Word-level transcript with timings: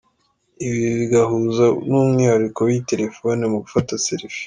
Ibi 0.67 0.77
bigahuza 0.99 1.65
n’umwihariko 1.89 2.59
w’iyi 2.67 2.83
telefone 2.91 3.41
mu 3.51 3.57
gufata 3.63 3.91
selfie. 4.05 4.37